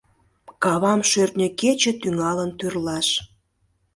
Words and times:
Кавам 0.63 1.01
шӧртньӧ 1.09 1.47
кече 1.59 1.91
тӱҥалын 2.01 2.49
тӱрлаш. 2.59 3.07